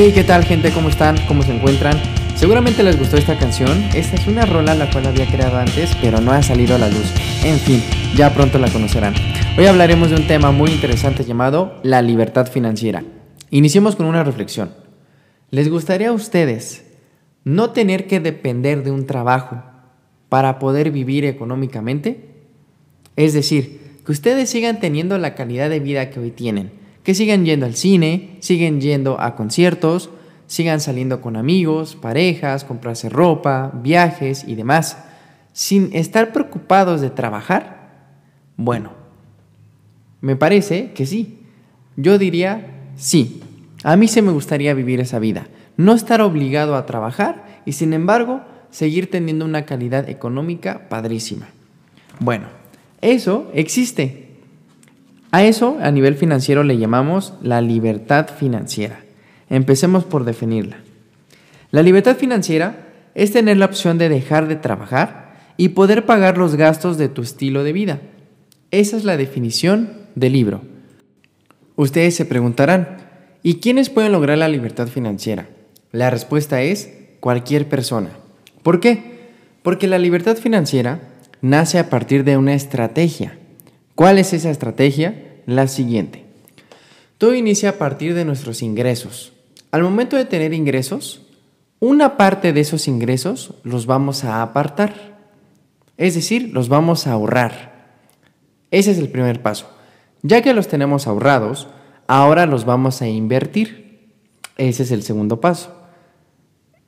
[0.00, 0.70] Hey, ¿qué tal gente?
[0.70, 1.16] ¿Cómo están?
[1.26, 2.00] ¿Cómo se encuentran?
[2.36, 3.82] Seguramente les gustó esta canción.
[3.96, 6.88] Esta es una rola la cual había creado antes, pero no ha salido a la
[6.88, 7.12] luz.
[7.42, 7.82] En fin,
[8.14, 9.12] ya pronto la conocerán.
[9.58, 13.02] Hoy hablaremos de un tema muy interesante llamado la libertad financiera.
[13.50, 14.70] Iniciemos con una reflexión.
[15.50, 16.84] ¿Les gustaría a ustedes
[17.42, 19.64] no tener que depender de un trabajo
[20.28, 22.36] para poder vivir económicamente?
[23.16, 26.77] Es decir, que ustedes sigan teniendo la calidad de vida que hoy tienen,
[27.08, 30.10] que sigan yendo al cine, siguen yendo a conciertos,
[30.46, 34.98] sigan saliendo con amigos, parejas, comprarse ropa, viajes y demás,
[35.54, 37.94] sin estar preocupados de trabajar?
[38.58, 38.92] Bueno,
[40.20, 41.38] me parece que sí.
[41.96, 43.40] Yo diría sí.
[43.84, 47.94] A mí se me gustaría vivir esa vida, no estar obligado a trabajar y sin
[47.94, 51.48] embargo seguir teniendo una calidad económica padrísima.
[52.20, 52.48] Bueno,
[53.00, 54.27] eso existe.
[55.30, 59.00] A eso a nivel financiero le llamamos la libertad financiera.
[59.50, 60.78] Empecemos por definirla.
[61.70, 66.54] La libertad financiera es tener la opción de dejar de trabajar y poder pagar los
[66.54, 68.00] gastos de tu estilo de vida.
[68.70, 70.62] Esa es la definición del libro.
[71.76, 72.96] Ustedes se preguntarán,
[73.42, 75.48] ¿y quiénes pueden lograr la libertad financiera?
[75.92, 76.90] La respuesta es
[77.20, 78.10] cualquier persona.
[78.62, 79.18] ¿Por qué?
[79.62, 81.00] Porque la libertad financiera
[81.40, 83.38] nace a partir de una estrategia.
[83.98, 85.24] ¿Cuál es esa estrategia?
[85.44, 86.24] La siguiente.
[87.18, 89.32] Todo inicia a partir de nuestros ingresos.
[89.72, 91.26] Al momento de tener ingresos,
[91.80, 95.18] una parte de esos ingresos los vamos a apartar.
[95.96, 97.88] Es decir, los vamos a ahorrar.
[98.70, 99.68] Ese es el primer paso.
[100.22, 101.66] Ya que los tenemos ahorrados,
[102.06, 104.12] ahora los vamos a invertir.
[104.58, 105.74] Ese es el segundo paso.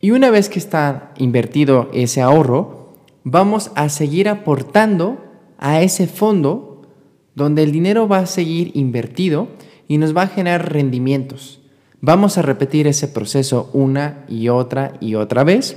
[0.01, 5.19] Y una vez que está invertido ese ahorro, vamos a seguir aportando
[5.59, 6.70] a ese fondo
[7.35, 9.49] donde el dinero va a seguir invertido
[9.89, 11.61] y nos va a generar rendimientos.
[12.01, 15.77] Vamos a repetir ese proceso una y otra y otra vez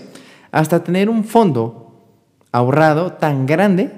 [0.51, 2.05] hasta tener un fondo
[2.51, 3.91] ahorrado tan grande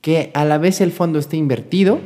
[0.00, 1.98] que a la vez el fondo esté invertido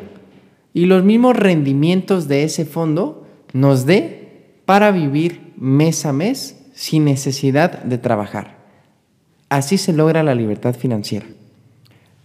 [0.73, 7.05] y los mismos rendimientos de ese fondo nos dé para vivir mes a mes sin
[7.05, 8.59] necesidad de trabajar.
[9.49, 11.27] Así se logra la libertad financiera.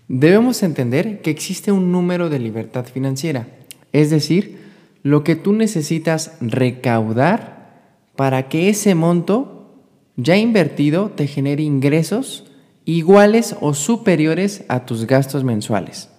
[0.10, 3.48] Debemos entender que existe un número de libertad financiera,
[3.94, 4.58] es decir,
[5.04, 9.76] lo que tú necesitas recaudar para que ese monto
[10.18, 12.52] ya invertido te genere ingresos
[12.86, 16.10] iguales o superiores a tus gastos mensuales.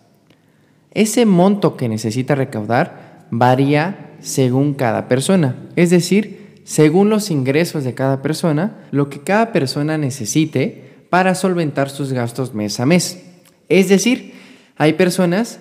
[0.92, 7.94] Ese monto que necesita recaudar varía según cada persona, es decir, según los ingresos de
[7.94, 13.29] cada persona, lo que cada persona necesite para solventar sus gastos mes a mes.
[13.70, 14.34] Es decir,
[14.76, 15.60] hay personas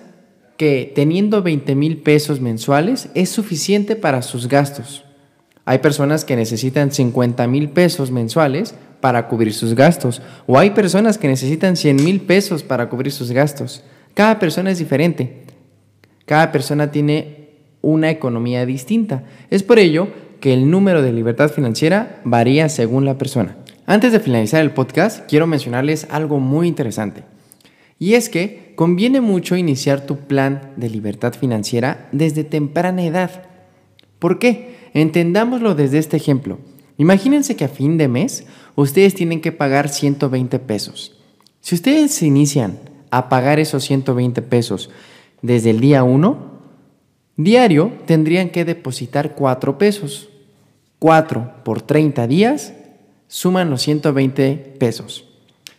[0.58, 5.04] que teniendo 20 mil pesos mensuales es suficiente para sus gastos.
[5.64, 10.20] Hay personas que necesitan 50 mil pesos mensuales para cubrir sus gastos.
[10.46, 13.84] O hay personas que necesitan 100 mil pesos para cubrir sus gastos.
[14.14, 15.44] Cada persona es diferente.
[16.26, 17.48] Cada persona tiene
[17.80, 19.24] una economía distinta.
[19.50, 20.08] Es por ello
[20.40, 23.56] que el número de libertad financiera varía según la persona.
[23.86, 27.22] Antes de finalizar el podcast, quiero mencionarles algo muy interesante.
[28.00, 33.42] Y es que conviene mucho iniciar tu plan de libertad financiera desde temprana edad.
[34.18, 34.74] ¿Por qué?
[34.94, 36.58] Entendámoslo desde este ejemplo.
[36.96, 41.20] Imagínense que a fin de mes ustedes tienen que pagar 120 pesos.
[41.60, 42.78] Si ustedes inician
[43.10, 44.88] a pagar esos 120 pesos
[45.42, 46.38] desde el día 1,
[47.36, 50.30] diario tendrían que depositar 4 pesos.
[51.00, 52.72] 4 por 30 días
[53.28, 55.26] suman los 120 pesos.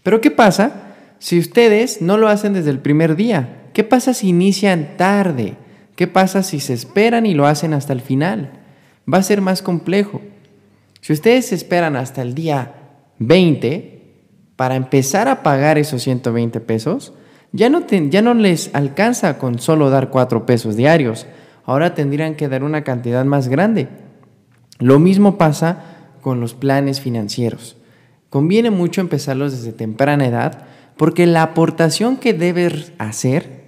[0.03, 0.90] Pero ¿qué pasa
[1.21, 3.67] si ustedes no lo hacen desde el primer día?
[3.73, 5.53] ¿Qué pasa si inician tarde?
[5.95, 8.53] ¿Qué pasa si se esperan y lo hacen hasta el final?
[9.11, 10.19] Va a ser más complejo.
[10.99, 12.73] Si ustedes esperan hasta el día
[13.19, 14.01] 20
[14.55, 17.13] para empezar a pagar esos 120 pesos,
[17.51, 21.27] ya no, ya no les alcanza con solo dar 4 pesos diarios.
[21.65, 23.89] Ahora tendrían que dar una cantidad más grande.
[24.79, 25.83] Lo mismo pasa
[26.21, 27.77] con los planes financieros.
[28.31, 33.61] Conviene mucho empezarlos desde temprana edad porque la aportación que debes hacer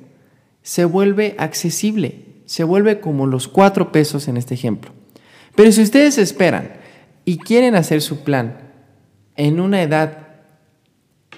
[0.62, 4.92] se vuelve accesible, se vuelve como los cuatro pesos en este ejemplo.
[5.56, 6.72] Pero si ustedes esperan
[7.26, 8.58] y quieren hacer su plan
[9.36, 10.28] en una edad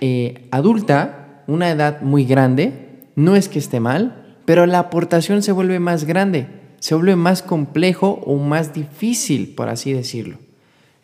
[0.01, 5.51] eh, adulta, una edad muy grande, no es que esté mal, pero la aportación se
[5.51, 6.47] vuelve más grande,
[6.79, 10.37] se vuelve más complejo o más difícil, por así decirlo.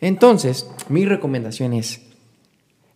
[0.00, 2.02] Entonces, mi recomendación es,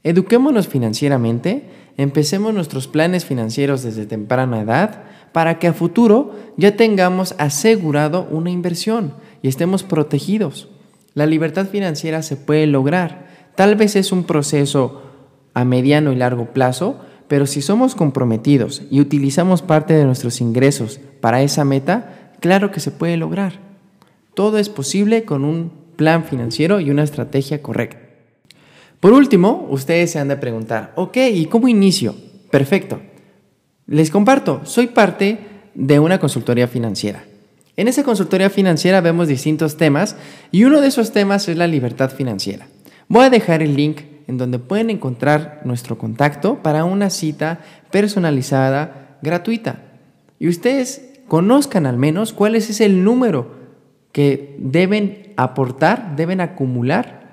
[0.06, 1.64] eduquémonos financieramente,
[1.96, 8.50] empecemos nuestros planes financieros desde temprana edad para que a futuro ya tengamos asegurado una
[8.50, 10.68] inversión y estemos protegidos.
[11.14, 13.26] La libertad financiera se puede lograr.
[13.56, 15.02] Tal vez es un proceso
[15.54, 21.00] a mediano y largo plazo, pero si somos comprometidos y utilizamos parte de nuestros ingresos
[21.20, 23.54] para esa meta, claro que se puede lograr.
[24.34, 28.05] Todo es posible con un plan financiero y una estrategia correcta.
[29.00, 32.14] Por último, ustedes se han de preguntar, ok, ¿y cómo inicio?
[32.50, 33.00] Perfecto.
[33.86, 35.38] Les comparto, soy parte
[35.74, 37.24] de una consultoría financiera.
[37.76, 40.16] En esa consultoría financiera vemos distintos temas
[40.50, 42.66] y uno de esos temas es la libertad financiera.
[43.08, 47.60] Voy a dejar el link en donde pueden encontrar nuestro contacto para una cita
[47.90, 49.82] personalizada gratuita.
[50.38, 53.54] Y ustedes conozcan al menos cuál es ese número
[54.12, 57.25] que deben aportar, deben acumular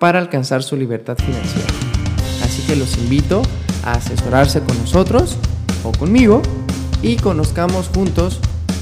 [0.00, 1.68] para alcanzar su libertad financiera.
[2.42, 3.42] Así que los invito
[3.84, 5.36] a asesorarse con nosotros
[5.84, 6.42] o conmigo
[7.02, 8.40] y conozcamos juntos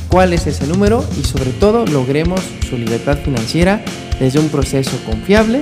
[0.09, 3.83] cuál es ese número y sobre todo logremos su libertad financiera
[4.21, 5.61] desde un proceso confiable,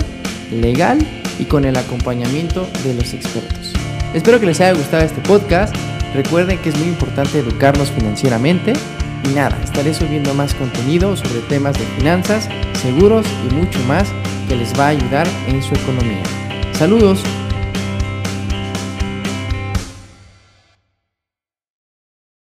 [0.52, 0.98] legal
[1.38, 3.72] y con el acompañamiento de los expertos.
[4.12, 5.74] Espero que les haya gustado este podcast.
[6.14, 8.74] Recuerden que es muy importante educarnos financieramente.
[9.24, 12.48] Y nada, estaré subiendo más contenido sobre temas de finanzas,
[12.80, 14.08] seguros y mucho más
[14.48, 16.22] que les va a ayudar en su economía.
[16.72, 17.22] Saludos.